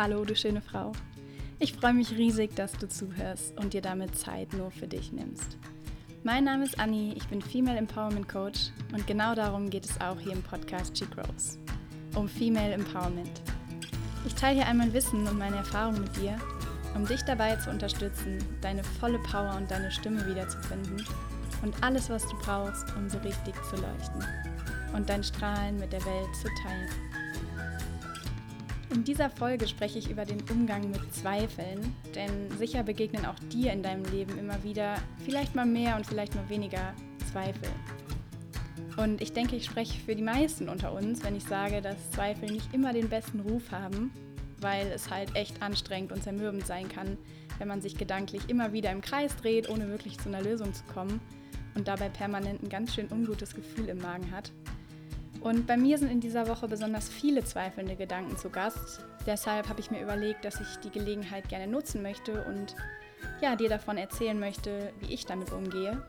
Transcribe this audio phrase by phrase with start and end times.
[0.00, 0.92] Hallo, du schöne Frau.
[1.58, 5.58] Ich freue mich riesig, dass du zuhörst und dir damit Zeit nur für dich nimmst.
[6.22, 10.20] Mein Name ist Anni, ich bin Female Empowerment Coach und genau darum geht es auch
[10.20, 11.58] hier im Podcast She Grows.
[12.14, 13.42] Um Female Empowerment.
[14.24, 16.38] Ich teile hier einmal Wissen und meine Erfahrungen mit dir,
[16.94, 21.04] um dich dabei zu unterstützen, deine volle Power und deine Stimme wiederzufinden
[21.62, 24.24] und alles, was du brauchst, um so richtig zu leuchten
[24.94, 27.17] und dein Strahlen mit der Welt zu teilen.
[28.90, 33.72] In dieser Folge spreche ich über den Umgang mit Zweifeln, denn sicher begegnen auch dir
[33.72, 36.94] in deinem Leben immer wieder vielleicht mal mehr und vielleicht mal weniger
[37.30, 37.68] Zweifel.
[38.96, 42.50] Und ich denke, ich spreche für die meisten unter uns, wenn ich sage, dass Zweifel
[42.50, 44.10] nicht immer den besten Ruf haben,
[44.60, 47.18] weil es halt echt anstrengend und zermürbend sein kann,
[47.58, 50.82] wenn man sich gedanklich immer wieder im Kreis dreht, ohne wirklich zu einer Lösung zu
[50.84, 51.20] kommen
[51.74, 54.50] und dabei permanent ein ganz schön ungutes Gefühl im Magen hat.
[55.40, 59.04] Und bei mir sind in dieser Woche besonders viele zweifelnde Gedanken zu Gast.
[59.26, 62.74] Deshalb habe ich mir überlegt, dass ich die Gelegenheit gerne nutzen möchte und
[63.40, 66.02] ja, dir davon erzählen möchte, wie ich damit umgehe.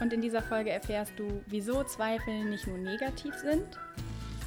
[0.00, 3.78] Und in dieser Folge erfährst du, wieso Zweifel nicht nur negativ sind,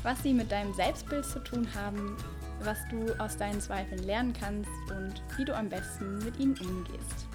[0.04, 2.16] was sie mit deinem Selbstbild zu tun haben,
[2.62, 7.28] was du aus deinen Zweifeln lernen kannst und wie du am besten mit ihnen umgehst.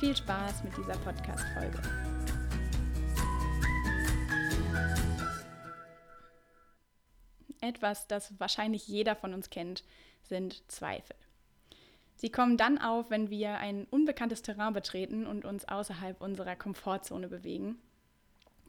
[0.00, 1.78] Viel Spaß mit dieser Podcast-Folge.
[7.60, 9.84] Etwas, das wahrscheinlich jeder von uns kennt,
[10.22, 11.16] sind Zweifel.
[12.14, 17.28] Sie kommen dann auf, wenn wir ein unbekanntes Terrain betreten und uns außerhalb unserer Komfortzone
[17.28, 17.78] bewegen.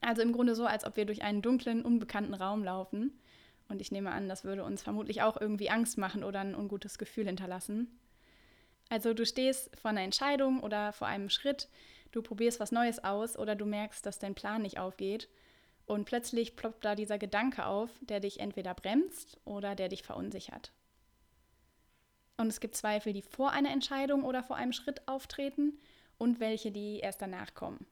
[0.01, 3.19] Also im Grunde so, als ob wir durch einen dunklen, unbekannten Raum laufen.
[3.67, 6.97] Und ich nehme an, das würde uns vermutlich auch irgendwie Angst machen oder ein ungutes
[6.97, 7.87] Gefühl hinterlassen.
[8.89, 11.69] Also du stehst vor einer Entscheidung oder vor einem Schritt,
[12.11, 15.29] du probierst was Neues aus oder du merkst, dass dein Plan nicht aufgeht
[15.89, 20.71] und plötzlich ploppt da dieser Gedanke auf, der dich entweder bremst oder der dich verunsichert.
[22.37, 25.79] Und es gibt Zweifel, die vor einer Entscheidung oder vor einem Schritt auftreten
[26.19, 27.87] und welche, die erst danach kommen.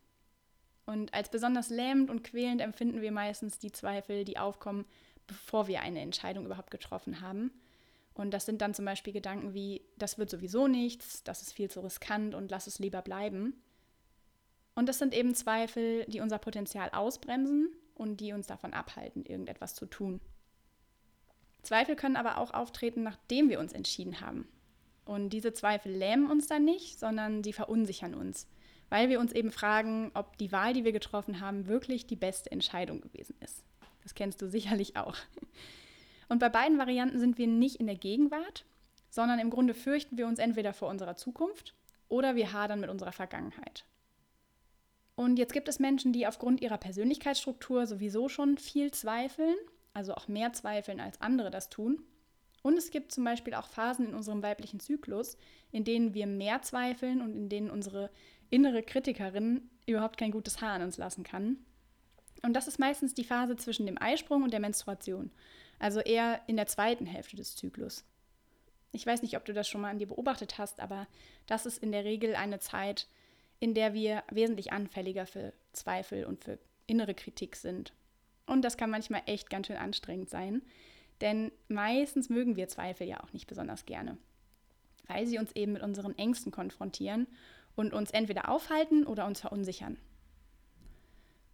[0.85, 4.85] Und als besonders lähmend und quälend empfinden wir meistens die Zweifel, die aufkommen,
[5.25, 7.51] bevor wir eine Entscheidung überhaupt getroffen haben.
[8.13, 11.69] Und das sind dann zum Beispiel Gedanken wie, das wird sowieso nichts, das ist viel
[11.71, 13.61] zu riskant und lass es lieber bleiben.
[14.75, 19.75] Und das sind eben Zweifel, die unser Potenzial ausbremsen und die uns davon abhalten, irgendetwas
[19.75, 20.21] zu tun.
[21.63, 24.47] Zweifel können aber auch auftreten, nachdem wir uns entschieden haben.
[25.05, 28.47] Und diese Zweifel lähmen uns dann nicht, sondern sie verunsichern uns,
[28.89, 32.51] weil wir uns eben fragen, ob die Wahl, die wir getroffen haben, wirklich die beste
[32.51, 33.63] Entscheidung gewesen ist.
[34.03, 35.15] Das kennst du sicherlich auch.
[36.29, 38.65] Und bei beiden Varianten sind wir nicht in der Gegenwart,
[39.09, 41.73] sondern im Grunde fürchten wir uns entweder vor unserer Zukunft
[42.09, 43.85] oder wir hadern mit unserer Vergangenheit.
[45.17, 49.55] Und jetzt gibt es Menschen, die aufgrund ihrer Persönlichkeitsstruktur sowieso schon viel zweifeln,
[49.95, 52.03] also auch mehr zweifeln als andere das tun.
[52.61, 55.35] Und es gibt zum Beispiel auch Phasen in unserem weiblichen Zyklus,
[55.71, 58.11] in denen wir mehr zweifeln und in denen unsere
[58.51, 61.57] innere Kritikerin überhaupt kein gutes Haar an uns lassen kann.
[62.43, 65.31] Und das ist meistens die Phase zwischen dem Eisprung und der Menstruation,
[65.79, 68.05] also eher in der zweiten Hälfte des Zyklus.
[68.91, 71.07] Ich weiß nicht, ob du das schon mal an dir beobachtet hast, aber
[71.47, 73.07] das ist in der Regel eine Zeit,
[73.59, 77.93] in der wir wesentlich anfälliger für Zweifel und für innere Kritik sind.
[78.45, 80.61] Und das kann manchmal echt ganz schön anstrengend sein,
[81.21, 84.17] denn meistens mögen wir Zweifel ja auch nicht besonders gerne,
[85.07, 87.27] weil sie uns eben mit unseren Ängsten konfrontieren
[87.75, 89.97] und uns entweder aufhalten oder uns verunsichern.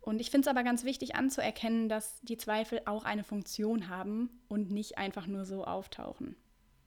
[0.01, 4.29] Und ich finde es aber ganz wichtig anzuerkennen, dass die Zweifel auch eine Funktion haben
[4.49, 6.35] und nicht einfach nur so auftauchen.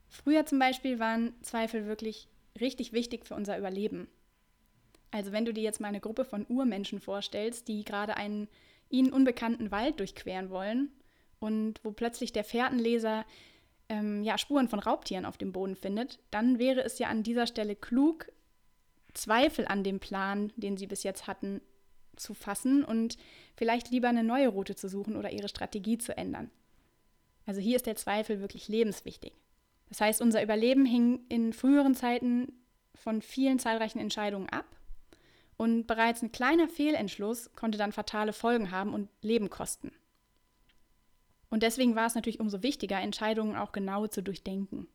[0.09, 2.29] Früher zum Beispiel waren Zweifel wirklich
[2.61, 4.09] richtig wichtig für unser Überleben.
[5.17, 8.49] Also wenn du dir jetzt mal eine Gruppe von Urmenschen vorstellst, die gerade einen
[8.91, 10.91] ihnen unbekannten Wald durchqueren wollen
[11.41, 13.25] und wo plötzlich der Fährtenleser
[13.89, 17.47] ähm, ja, Spuren von Raubtieren auf dem Boden findet, dann wäre es ja an dieser
[17.47, 18.31] Stelle klug,
[19.15, 21.63] Zweifel an dem Plan, den sie bis jetzt hatten,
[22.17, 23.17] zu fassen und
[23.57, 26.51] vielleicht lieber eine neue Route zu suchen oder ihre Strategie zu ändern.
[27.47, 29.33] Also hier ist der Zweifel wirklich lebenswichtig.
[29.89, 32.53] Das heißt, unser Überleben hing in früheren Zeiten
[32.95, 34.76] von vielen zahlreichen Entscheidungen ab
[35.57, 39.93] und bereits ein kleiner Fehlentschluss konnte dann fatale Folgen haben und Leben kosten.
[41.49, 44.89] Und deswegen war es natürlich umso wichtiger, Entscheidungen auch genau zu durchdenken.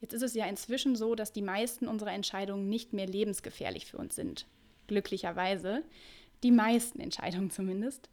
[0.00, 3.98] Jetzt ist es ja inzwischen so, dass die meisten unserer Entscheidungen nicht mehr lebensgefährlich für
[3.98, 4.46] uns sind.
[4.86, 5.82] Glücklicherweise.
[6.42, 8.08] Die meisten Entscheidungen zumindest.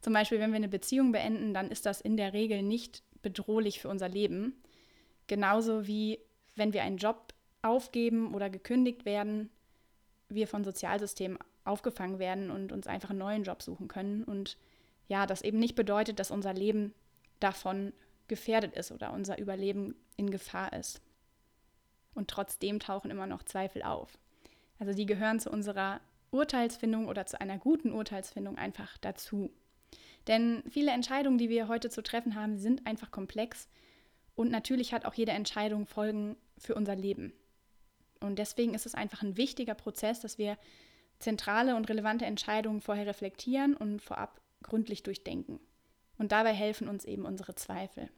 [0.00, 3.80] Zum Beispiel, wenn wir eine Beziehung beenden, dann ist das in der Regel nicht bedrohlich
[3.80, 4.54] für unser Leben.
[5.26, 6.20] Genauso wie
[6.56, 9.50] wenn wir einen Job aufgeben oder gekündigt werden,
[10.34, 14.24] wir von Sozialsystemen aufgefangen werden und uns einfach einen neuen Job suchen können.
[14.24, 14.56] Und
[15.08, 16.94] ja, das eben nicht bedeutet, dass unser Leben
[17.40, 17.92] davon
[18.28, 21.00] gefährdet ist oder unser Überleben in Gefahr ist.
[22.14, 24.18] Und trotzdem tauchen immer noch Zweifel auf.
[24.78, 26.00] Also die gehören zu unserer
[26.30, 29.50] Urteilsfindung oder zu einer guten Urteilsfindung einfach dazu.
[30.26, 33.68] Denn viele Entscheidungen, die wir heute zu treffen haben, sind einfach komplex
[34.34, 37.32] und natürlich hat auch jede Entscheidung Folgen für unser Leben.
[38.24, 40.56] Und deswegen ist es einfach ein wichtiger Prozess, dass wir
[41.18, 45.60] zentrale und relevante Entscheidungen vorher reflektieren und vorab gründlich durchdenken.
[46.18, 48.08] Und dabei helfen uns eben unsere Zweifel.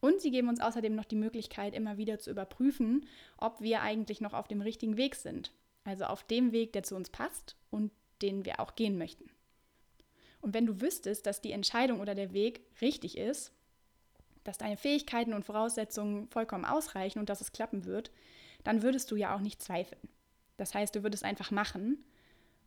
[0.00, 3.06] Und sie geben uns außerdem noch die Möglichkeit, immer wieder zu überprüfen,
[3.36, 5.52] ob wir eigentlich noch auf dem richtigen Weg sind.
[5.84, 7.90] Also auf dem Weg, der zu uns passt und
[8.22, 9.30] den wir auch gehen möchten.
[10.40, 13.52] Und wenn du wüsstest, dass die Entscheidung oder der Weg richtig ist,
[14.44, 18.10] dass deine Fähigkeiten und Voraussetzungen vollkommen ausreichen und dass es klappen wird,
[18.64, 20.08] dann würdest du ja auch nicht zweifeln.
[20.56, 22.04] Das heißt, du würdest einfach machen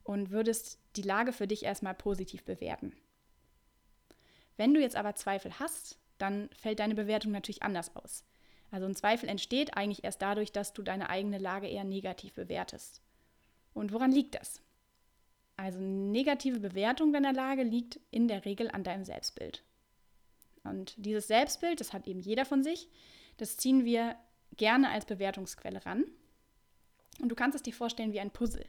[0.03, 2.93] und würdest die Lage für dich erstmal positiv bewerten.
[4.57, 8.23] Wenn du jetzt aber Zweifel hast, dann fällt deine Bewertung natürlich anders aus.
[8.69, 13.01] Also ein Zweifel entsteht eigentlich erst dadurch, dass du deine eigene Lage eher negativ bewertest.
[13.73, 14.61] Und woran liegt das?
[15.57, 19.63] Also negative Bewertung deiner Lage liegt in der Regel an deinem Selbstbild.
[20.63, 22.87] Und dieses Selbstbild, das hat eben jeder von sich,
[23.37, 24.15] das ziehen wir
[24.57, 26.05] gerne als Bewertungsquelle ran.
[27.21, 28.65] Und du kannst es dir vorstellen wie ein Puzzle.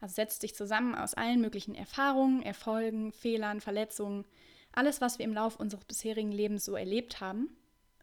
[0.00, 4.24] Also setzt sich zusammen aus allen möglichen Erfahrungen, Erfolgen, Fehlern, Verletzungen,
[4.72, 7.56] alles, was wir im Laufe unseres bisherigen Lebens so erlebt haben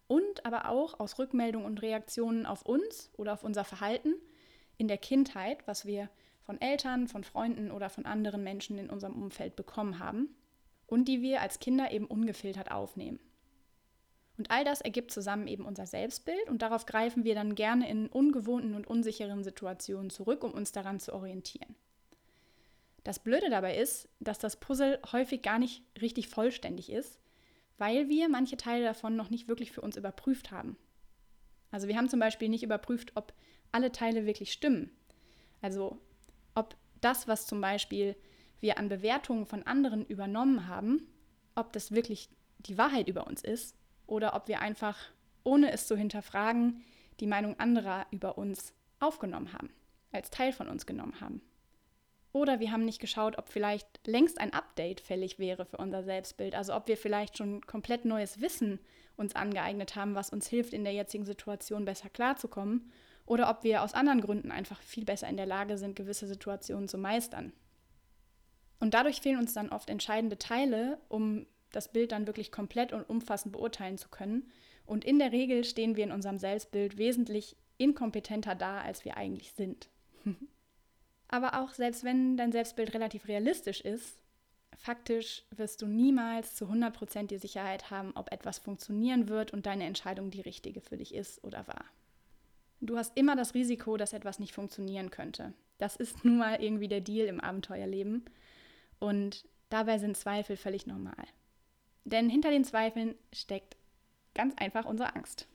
[0.08, 4.14] und aber auch aus Rückmeldungen und Reaktionen auf uns oder auf unser Verhalten
[4.78, 6.10] in der Kindheit, was wir
[6.42, 10.30] von Eltern, von Freunden oder von anderen Menschen in unserem Umfeld bekommen haben
[10.88, 13.20] und die wir als Kinder eben ungefiltert aufnehmen.
[14.40, 18.08] Und all das ergibt zusammen eben unser Selbstbild und darauf greifen wir dann gerne in
[18.08, 21.76] ungewohnten und unsicheren Situationen zurück, um uns daran zu orientieren.
[23.04, 27.20] Das Blöde dabei ist, dass das Puzzle häufig gar nicht richtig vollständig ist,
[27.78, 30.78] weil wir manche Teile davon noch nicht wirklich für uns überprüft haben.
[31.70, 33.34] Also wir haben zum Beispiel nicht überprüft, ob
[33.74, 34.90] alle Teile wirklich stimmen.
[35.62, 36.00] Also
[36.56, 38.16] ob das, was zum Beispiel
[38.62, 41.10] wir an Bewertungen von anderen übernommen haben,
[41.56, 43.76] ob das wirklich die Wahrheit über uns ist
[44.10, 44.98] oder ob wir einfach,
[45.44, 46.82] ohne es zu hinterfragen,
[47.20, 49.70] die Meinung anderer über uns aufgenommen haben,
[50.12, 51.42] als Teil von uns genommen haben.
[52.32, 56.54] Oder wir haben nicht geschaut, ob vielleicht längst ein Update fällig wäre für unser Selbstbild.
[56.54, 58.80] Also ob wir vielleicht schon komplett neues Wissen
[59.18, 62.92] uns angeeignet haben, was uns hilft, in der jetzigen Situation besser klarzukommen.
[63.26, 66.88] Oder ob wir aus anderen Gründen einfach viel besser in der Lage sind, gewisse Situationen
[66.88, 67.52] zu meistern.
[68.80, 73.10] Und dadurch fehlen uns dann oft entscheidende Teile, um das Bild dann wirklich komplett und
[73.10, 74.52] umfassend beurteilen zu können.
[74.86, 79.52] Und in der Regel stehen wir in unserem Selbstbild wesentlich inkompetenter da, als wir eigentlich
[79.54, 79.90] sind.
[81.28, 84.18] Aber auch selbst wenn dein Selbstbild relativ realistisch ist,
[84.76, 89.86] faktisch wirst du niemals zu 100% die Sicherheit haben, ob etwas funktionieren wird und deine
[89.86, 91.86] Entscheidung die richtige für dich ist oder war.
[92.82, 95.54] Du hast immer das Risiko, dass etwas nicht funktionieren könnte.
[95.78, 98.26] Das ist nun mal irgendwie der Deal im Abenteuerleben.
[99.00, 101.28] Und dabei sind Zweifel völlig normal.
[102.06, 103.76] Denn hinter den Zweifeln steckt
[104.34, 105.48] ganz einfach unsere Angst.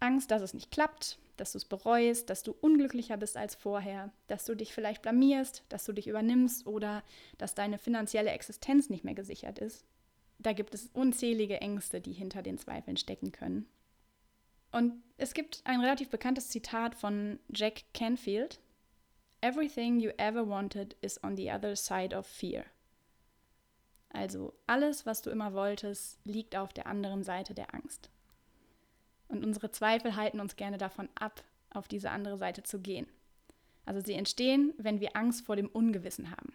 [0.00, 4.12] Angst, dass es nicht klappt, dass du es bereust, dass du unglücklicher bist als vorher,
[4.26, 7.02] dass du dich vielleicht blamierst, dass du dich übernimmst oder
[7.38, 9.84] dass deine finanzielle Existenz nicht mehr gesichert ist.
[10.38, 13.66] Da gibt es unzählige Ängste, die hinter den Zweifeln stecken können.
[14.70, 18.60] Und es gibt ein relativ bekanntes Zitat von Jack Canfield.
[19.40, 22.64] Everything you ever wanted is on the other side of fear.
[24.10, 28.10] Also alles, was du immer wolltest, liegt auf der anderen Seite der Angst.
[29.28, 33.06] Und unsere Zweifel halten uns gerne davon ab, auf diese andere Seite zu gehen.
[33.84, 36.52] Also sie entstehen, wenn wir Angst vor dem Ungewissen haben.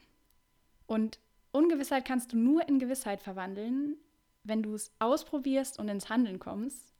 [0.88, 1.20] Und
[1.52, 3.98] Ungewissheit kannst du nur in Gewissheit verwandeln,
[4.44, 6.94] wenn du es ausprobierst und ins Handeln kommst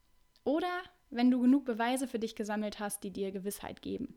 [0.44, 4.16] oder wenn du genug Beweise für dich gesammelt hast, die dir Gewissheit geben.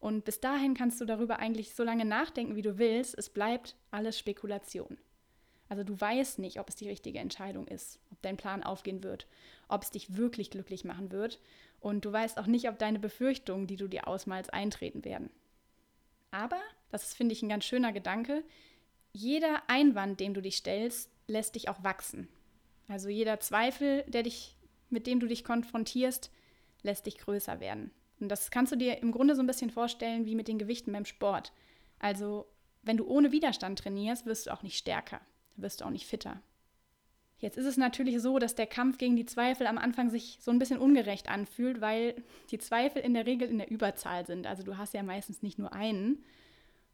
[0.00, 3.16] Und bis dahin kannst du darüber eigentlich so lange nachdenken, wie du willst.
[3.16, 4.98] Es bleibt alles Spekulation.
[5.72, 9.26] Also du weißt nicht, ob es die richtige Entscheidung ist, ob dein Plan aufgehen wird,
[9.68, 11.40] ob es dich wirklich glücklich machen wird.
[11.80, 15.30] Und du weißt auch nicht, ob deine Befürchtungen, die du dir ausmalst, eintreten werden.
[16.30, 16.60] Aber,
[16.90, 18.44] das ist, finde ich, ein ganz schöner Gedanke,
[19.14, 22.28] jeder Einwand, dem du dich stellst, lässt dich auch wachsen.
[22.86, 24.54] Also jeder Zweifel, der dich,
[24.90, 26.30] mit dem du dich konfrontierst,
[26.82, 27.92] lässt dich größer werden.
[28.20, 30.92] Und das kannst du dir im Grunde so ein bisschen vorstellen wie mit den Gewichten
[30.92, 31.50] beim Sport.
[31.98, 32.46] Also,
[32.82, 35.22] wenn du ohne Widerstand trainierst, wirst du auch nicht stärker.
[35.56, 36.40] Wirst du auch nicht fitter.
[37.42, 40.52] Jetzt ist es natürlich so, dass der Kampf gegen die Zweifel am Anfang sich so
[40.52, 42.14] ein bisschen ungerecht anfühlt, weil
[42.52, 44.46] die Zweifel in der Regel in der Überzahl sind.
[44.46, 46.24] Also du hast ja meistens nicht nur einen.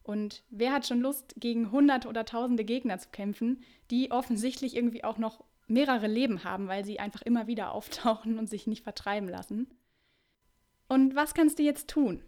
[0.02, 5.04] Und wer hat schon Lust, gegen hunderte oder tausende Gegner zu kämpfen, die offensichtlich irgendwie
[5.04, 9.28] auch noch mehrere Leben haben, weil sie einfach immer wieder auftauchen und sich nicht vertreiben
[9.28, 9.68] lassen.
[10.88, 12.22] Und was kannst du jetzt tun?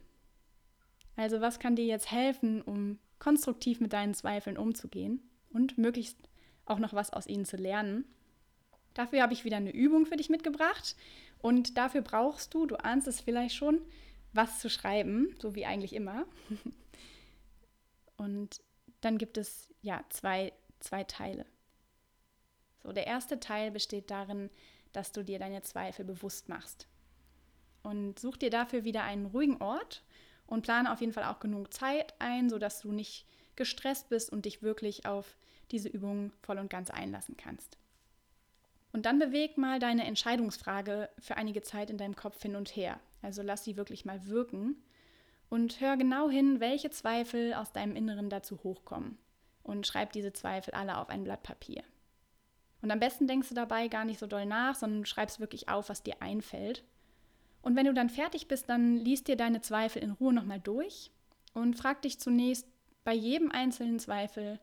[1.17, 6.17] Also was kann dir jetzt helfen, um konstruktiv mit deinen Zweifeln umzugehen und möglichst
[6.65, 8.05] auch noch was aus ihnen zu lernen?
[8.95, 10.97] Dafür habe ich wieder eine Übung für dich mitgebracht
[11.39, 13.81] und dafür brauchst du, du ahnst es vielleicht schon,
[14.33, 16.27] was zu schreiben, so wie eigentlich immer.
[18.17, 18.61] Und
[19.01, 21.47] dann gibt es ja zwei, zwei Teile.
[22.83, 24.51] So, der erste Teil besteht darin,
[24.93, 26.87] dass du dir deine Zweifel bewusst machst.
[27.83, 30.05] Und such dir dafür wieder einen ruhigen Ort
[30.47, 33.27] und plane auf jeden Fall auch genug Zeit ein, sodass du nicht
[33.61, 35.37] gestresst bist und dich wirklich auf
[35.71, 37.77] diese Übung voll und ganz einlassen kannst.
[38.91, 42.99] Und dann beweg mal deine Entscheidungsfrage für einige Zeit in deinem Kopf hin und her.
[43.21, 44.83] Also lass sie wirklich mal wirken
[45.51, 49.19] und hör genau hin, welche Zweifel aus deinem Inneren dazu hochkommen.
[49.63, 51.83] Und schreib diese Zweifel alle auf ein Blatt Papier.
[52.81, 55.91] Und am besten denkst du dabei gar nicht so doll nach, sondern schreibst wirklich auf,
[55.91, 56.83] was dir einfällt.
[57.61, 61.11] Und wenn du dann fertig bist, dann liest dir deine Zweifel in Ruhe nochmal durch
[61.53, 62.67] und frag dich zunächst
[63.05, 64.61] bei jedem einzelnen Zweifel,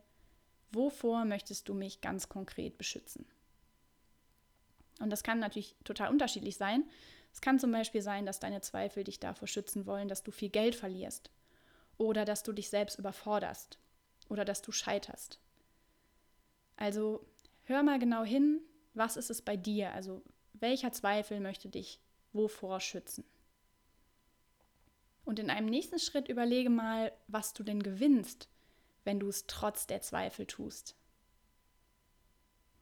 [0.70, 3.26] wovor möchtest du mich ganz konkret beschützen?
[5.00, 6.84] Und das kann natürlich total unterschiedlich sein.
[7.32, 10.48] Es kann zum Beispiel sein, dass deine Zweifel dich davor schützen wollen, dass du viel
[10.48, 11.30] Geld verlierst
[11.96, 13.78] oder dass du dich selbst überforderst
[14.28, 15.40] oder dass du scheiterst.
[16.76, 17.24] Also
[17.64, 18.60] hör mal genau hin,
[18.94, 19.92] was ist es bei dir?
[19.92, 20.22] Also
[20.54, 22.00] welcher Zweifel möchte dich
[22.32, 23.24] wovor schützen?
[25.28, 28.48] Und in einem nächsten Schritt überlege mal, was du denn gewinnst,
[29.04, 30.96] wenn du es trotz der Zweifel tust.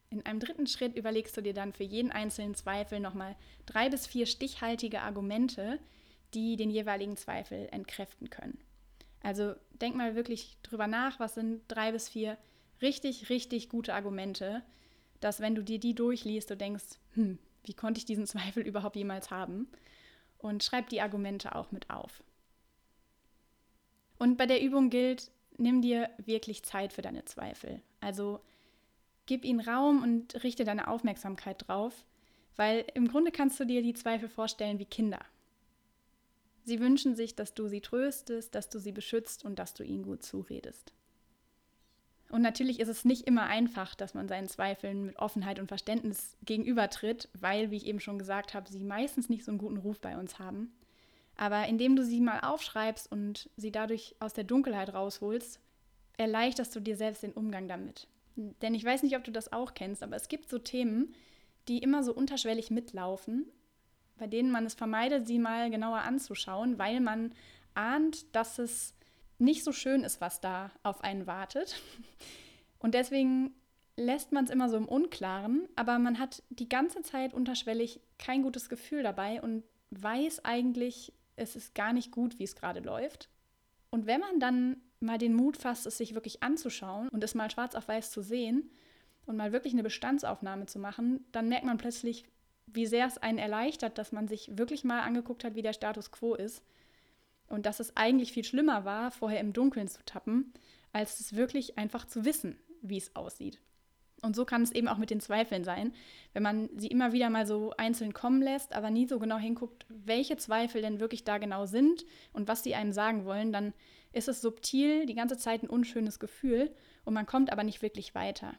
[0.09, 3.35] In einem dritten Schritt überlegst du dir dann für jeden einzelnen Zweifel nochmal
[3.65, 5.77] drei bis vier stichhaltige Argumente,
[6.33, 8.57] die den jeweiligen Zweifel entkräften können.
[9.21, 12.37] Also denk mal wirklich drüber nach, was sind drei bis vier
[12.81, 14.63] richtig, richtig gute Argumente,
[15.19, 18.95] dass wenn du dir die durchliest, du denkst, hm, wie konnte ich diesen Zweifel überhaupt
[18.95, 19.67] jemals haben?
[20.37, 22.23] Und schreib die Argumente auch mit auf.
[24.19, 27.81] Und bei der Übung gilt, nimm dir wirklich Zeit für deine Zweifel.
[27.99, 28.41] Also
[29.27, 32.05] Gib ihnen Raum und richte deine Aufmerksamkeit drauf,
[32.55, 35.19] weil im Grunde kannst du dir die Zweifel vorstellen wie Kinder.
[36.63, 40.03] Sie wünschen sich, dass du sie tröstest, dass du sie beschützt und dass du ihnen
[40.03, 40.93] gut zuredest.
[42.29, 46.37] Und natürlich ist es nicht immer einfach, dass man seinen Zweifeln mit Offenheit und Verständnis
[46.43, 49.99] gegenübertritt, weil, wie ich eben schon gesagt habe, sie meistens nicht so einen guten Ruf
[49.99, 50.73] bei uns haben.
[51.37, 55.59] Aber indem du sie mal aufschreibst und sie dadurch aus der Dunkelheit rausholst,
[56.17, 58.07] erleichterst du dir selbst den Umgang damit.
[58.35, 61.13] Denn ich weiß nicht, ob du das auch kennst, aber es gibt so Themen,
[61.67, 63.45] die immer so unterschwellig mitlaufen,
[64.17, 67.33] bei denen man es vermeidet, sie mal genauer anzuschauen, weil man
[67.75, 68.95] ahnt, dass es
[69.37, 71.81] nicht so schön ist, was da auf einen wartet.
[72.79, 73.53] Und deswegen
[73.95, 78.43] lässt man es immer so im Unklaren, aber man hat die ganze Zeit unterschwellig kein
[78.43, 83.29] gutes Gefühl dabei und weiß eigentlich, es ist gar nicht gut, wie es gerade läuft.
[83.89, 87.49] Und wenn man dann mal den Mut fasst, es sich wirklich anzuschauen und es mal
[87.49, 88.69] schwarz auf weiß zu sehen
[89.25, 92.25] und mal wirklich eine Bestandsaufnahme zu machen, dann merkt man plötzlich,
[92.65, 96.11] wie sehr es einen erleichtert, dass man sich wirklich mal angeguckt hat, wie der Status
[96.11, 96.63] quo ist.
[97.47, 100.51] Und dass es eigentlich viel schlimmer war, vorher im Dunkeln zu tappen,
[100.91, 103.61] als es wirklich einfach zu wissen, wie es aussieht.
[104.21, 105.93] Und so kann es eben auch mit den Zweifeln sein,
[106.33, 109.85] wenn man sie immer wieder mal so einzeln kommen lässt, aber nie so genau hinguckt,
[109.89, 113.73] welche Zweifel denn wirklich da genau sind und was sie einem sagen wollen, dann
[114.13, 116.73] ist es subtil die ganze Zeit ein unschönes Gefühl
[117.05, 118.55] und man kommt aber nicht wirklich weiter.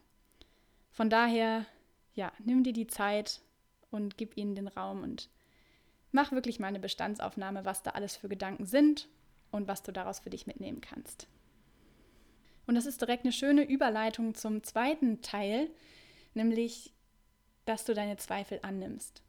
[0.90, 1.66] Von daher,
[2.14, 3.40] ja, nimm dir die Zeit
[3.90, 5.28] und gib ihnen den Raum und
[6.12, 9.08] mach wirklich mal eine Bestandsaufnahme, was da alles für Gedanken sind
[9.50, 11.26] und was du daraus für dich mitnehmen kannst.
[12.68, 15.70] Und das ist direkt eine schöne Überleitung zum zweiten Teil,
[16.34, 16.92] nämlich,
[17.64, 19.22] dass du deine Zweifel annimmst.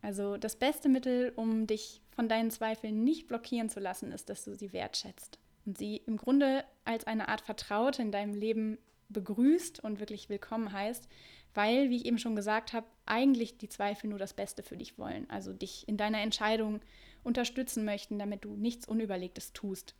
[0.00, 4.42] Also das beste Mittel, um dich von deinen Zweifeln nicht blockieren zu lassen, ist, dass
[4.44, 8.78] du sie wertschätzt und sie im Grunde als eine Art Vertraute in deinem Leben
[9.10, 11.08] begrüßt und wirklich willkommen heißt,
[11.52, 14.96] weil, wie ich eben schon gesagt habe, eigentlich die Zweifel nur das Beste für dich
[14.96, 16.80] wollen, also dich in deiner Entscheidung
[17.22, 19.94] unterstützen möchten, damit du nichts Unüberlegtes tust.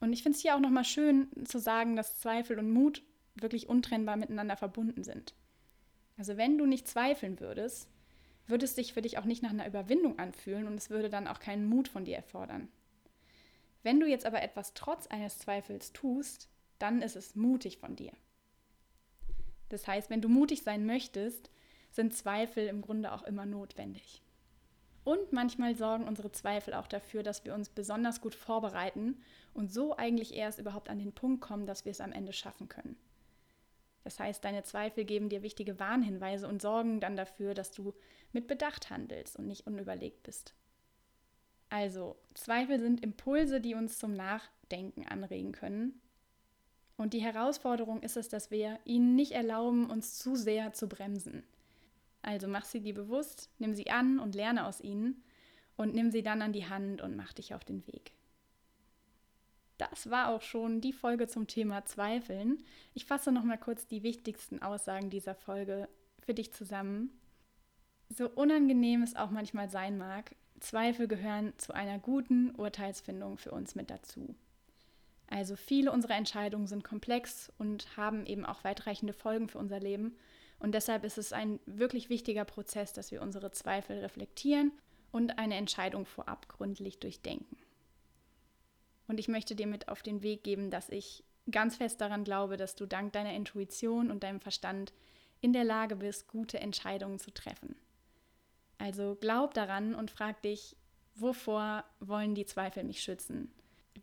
[0.00, 3.02] Und ich finde es hier auch nochmal schön zu sagen, dass Zweifel und Mut
[3.34, 5.34] wirklich untrennbar miteinander verbunden sind.
[6.16, 7.88] Also wenn du nicht zweifeln würdest,
[8.46, 11.26] würde es sich für dich auch nicht nach einer Überwindung anfühlen und es würde dann
[11.26, 12.68] auch keinen Mut von dir erfordern.
[13.82, 16.48] Wenn du jetzt aber etwas trotz eines Zweifels tust,
[16.78, 18.12] dann ist es mutig von dir.
[19.68, 21.50] Das heißt, wenn du mutig sein möchtest,
[21.90, 24.22] sind Zweifel im Grunde auch immer notwendig.
[25.06, 29.22] Und manchmal sorgen unsere Zweifel auch dafür, dass wir uns besonders gut vorbereiten
[29.54, 32.68] und so eigentlich erst überhaupt an den Punkt kommen, dass wir es am Ende schaffen
[32.68, 32.96] können.
[34.02, 37.94] Das heißt, deine Zweifel geben dir wichtige Warnhinweise und sorgen dann dafür, dass du
[38.32, 40.54] mit Bedacht handelst und nicht unüberlegt bist.
[41.68, 46.00] Also, Zweifel sind Impulse, die uns zum Nachdenken anregen können.
[46.96, 51.44] Und die Herausforderung ist es, dass wir ihnen nicht erlauben, uns zu sehr zu bremsen.
[52.26, 55.22] Also mach sie dir bewusst, nimm sie an und lerne aus ihnen
[55.76, 58.10] und nimm sie dann an die Hand und mach dich auf den Weg.
[59.78, 62.64] Das war auch schon die Folge zum Thema Zweifeln.
[62.94, 67.12] Ich fasse noch mal kurz die wichtigsten Aussagen dieser Folge für dich zusammen.
[68.08, 73.76] So unangenehm es auch manchmal sein mag, Zweifel gehören zu einer guten Urteilsfindung für uns
[73.76, 74.34] mit dazu.
[75.28, 80.16] Also viele unserer Entscheidungen sind komplex und haben eben auch weitreichende Folgen für unser Leben.
[80.58, 84.72] Und deshalb ist es ein wirklich wichtiger Prozess, dass wir unsere Zweifel reflektieren
[85.12, 87.56] und eine Entscheidung vorab gründlich durchdenken.
[89.08, 92.56] Und ich möchte dir mit auf den Weg geben, dass ich ganz fest daran glaube,
[92.56, 94.92] dass du dank deiner Intuition und deinem Verstand
[95.40, 97.76] in der Lage bist, gute Entscheidungen zu treffen.
[98.78, 100.76] Also glaub daran und frag dich,
[101.14, 103.52] wovor wollen die Zweifel mich schützen?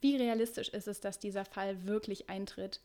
[0.02, 2.82] Wie realistisch ist es, dass dieser Fall wirklich eintritt?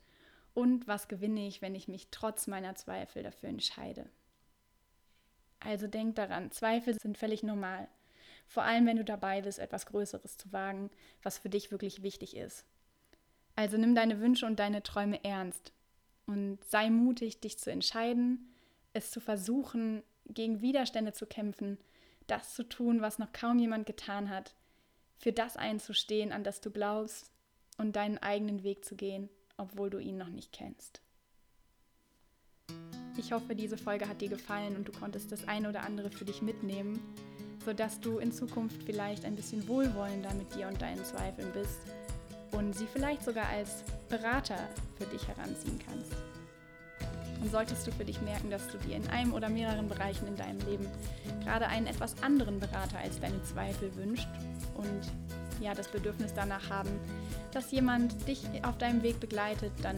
[0.59, 4.11] Und was gewinne ich, wenn ich mich trotz meiner Zweifel dafür entscheide?
[5.61, 7.87] Also denk daran, Zweifel sind völlig normal.
[8.49, 10.91] Vor allem, wenn du dabei bist, etwas Größeres zu wagen,
[11.23, 12.65] was für dich wirklich wichtig ist.
[13.55, 15.73] Also nimm deine Wünsche und deine Träume ernst
[16.27, 18.53] und sei mutig, dich zu entscheiden,
[18.95, 21.79] es zu versuchen, gegen Widerstände zu kämpfen,
[22.27, 24.57] das zu tun, was noch kaum jemand getan hat,
[25.19, 27.31] für das einzustehen, an das du glaubst
[27.77, 31.03] und deinen eigenen Weg zu gehen, obwohl du ihn noch nicht kennst.
[33.19, 36.25] Ich hoffe, diese Folge hat dir gefallen und du konntest das eine oder andere für
[36.25, 37.01] dich mitnehmen
[37.69, 41.79] sodass du in Zukunft vielleicht ein bisschen wohlwollender mit dir und deinen Zweifeln bist
[42.53, 44.57] und sie vielleicht sogar als Berater
[44.97, 46.13] für dich heranziehen kannst.
[47.43, 50.37] Und solltest du für dich merken, dass du dir in einem oder mehreren Bereichen in
[50.37, 50.87] deinem Leben
[51.45, 54.29] gerade einen etwas anderen Berater als deine Zweifel wünscht
[54.75, 55.03] und
[55.61, 56.91] ja das Bedürfnis danach haben,
[57.53, 59.97] dass jemand dich auf deinem Weg begleitet, dann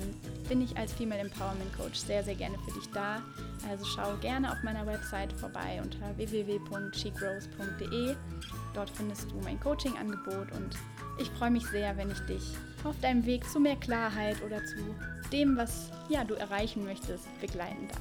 [0.49, 3.23] bin ich als Female Empowerment Coach sehr, sehr gerne für dich da.
[3.69, 8.15] Also schau gerne auf meiner Website vorbei unter www.cheekrose.de.
[8.75, 10.77] Dort findest du mein Coaching-Angebot und
[11.19, 12.43] ich freue mich sehr, wenn ich dich
[12.85, 14.77] auf deinem Weg zu mehr Klarheit oder zu
[15.33, 18.01] dem, was ja, du erreichen möchtest, begleiten darf.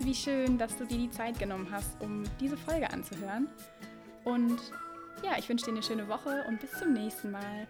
[0.00, 3.48] Wie schön, dass du dir die Zeit genommen hast, um diese Folge anzuhören.
[4.24, 4.60] Und
[5.22, 7.66] ja, ich wünsche dir eine schöne Woche und bis zum nächsten Mal.